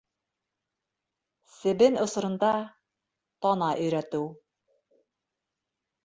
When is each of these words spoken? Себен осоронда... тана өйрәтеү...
Себен 1.57 1.99
осоронда... 2.05 2.53
тана 3.47 3.67
өйрәтеү... 3.83 4.23